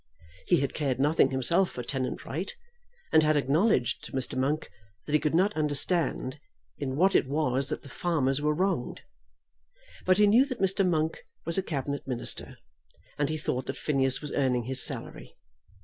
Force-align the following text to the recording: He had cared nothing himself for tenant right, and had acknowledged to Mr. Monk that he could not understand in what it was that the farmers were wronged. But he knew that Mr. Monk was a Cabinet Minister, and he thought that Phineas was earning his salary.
He 0.47 0.61
had 0.61 0.73
cared 0.73 0.99
nothing 0.99 1.29
himself 1.29 1.69
for 1.69 1.83
tenant 1.83 2.25
right, 2.25 2.51
and 3.11 3.21
had 3.21 3.37
acknowledged 3.37 4.03
to 4.05 4.11
Mr. 4.13 4.35
Monk 4.35 4.71
that 5.05 5.13
he 5.13 5.19
could 5.19 5.35
not 5.35 5.55
understand 5.55 6.39
in 6.79 6.95
what 6.95 7.13
it 7.15 7.27
was 7.27 7.69
that 7.69 7.83
the 7.83 7.87
farmers 7.87 8.41
were 8.41 8.55
wronged. 8.55 9.03
But 10.07 10.17
he 10.17 10.25
knew 10.25 10.43
that 10.45 10.59
Mr. 10.59 10.83
Monk 10.83 11.19
was 11.45 11.59
a 11.59 11.61
Cabinet 11.61 12.07
Minister, 12.07 12.57
and 13.19 13.29
he 13.29 13.37
thought 13.37 13.67
that 13.67 13.77
Phineas 13.77 14.21
was 14.23 14.31
earning 14.33 14.63
his 14.63 14.83
salary. 14.83 15.37